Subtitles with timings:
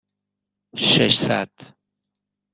[0.75, 1.73] ششصد